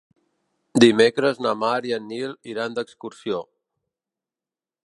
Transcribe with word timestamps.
Dimecres 0.83 1.41
na 1.47 1.51
Mar 1.65 1.75
i 1.91 1.95
en 1.99 2.09
Nil 2.13 2.35
iran 2.55 2.79
d'excursió. 2.81 3.43